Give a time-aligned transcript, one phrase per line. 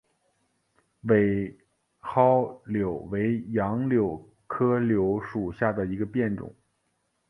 [1.01, 1.55] 伪
[2.01, 6.51] 蒿柳为杨柳科柳属下的一个变种。